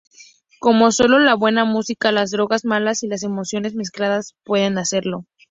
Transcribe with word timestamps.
Como 0.59 0.91
sólo 0.91 1.19
la 1.19 1.35
buena 1.35 1.63
música, 1.63 2.11
las 2.11 2.31
drogas 2.31 2.65
malas 2.65 3.03
y 3.03 3.07
las 3.07 3.21
emociones 3.21 3.75
mezcladas 3.75 4.33
pueden 4.43 4.79
hacerlo". 4.79 5.27